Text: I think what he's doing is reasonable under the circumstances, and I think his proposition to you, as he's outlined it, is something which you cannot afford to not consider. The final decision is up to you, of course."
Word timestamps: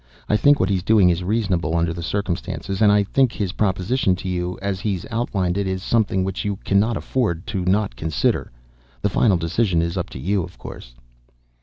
I 0.27 0.35
think 0.35 0.59
what 0.59 0.69
he's 0.71 0.81
doing 0.81 1.11
is 1.11 1.23
reasonable 1.23 1.75
under 1.75 1.93
the 1.93 2.01
circumstances, 2.01 2.81
and 2.81 2.91
I 2.91 3.03
think 3.03 3.31
his 3.31 3.51
proposition 3.51 4.15
to 4.15 4.27
you, 4.27 4.57
as 4.59 4.79
he's 4.79 5.05
outlined 5.11 5.59
it, 5.59 5.67
is 5.67 5.83
something 5.83 6.23
which 6.23 6.43
you 6.43 6.55
cannot 6.65 6.97
afford 6.97 7.45
to 7.53 7.63
not 7.65 7.95
consider. 7.95 8.51
The 9.03 9.09
final 9.09 9.37
decision 9.37 9.79
is 9.79 9.97
up 9.97 10.09
to 10.09 10.19
you, 10.19 10.41
of 10.41 10.57
course." 10.57 10.95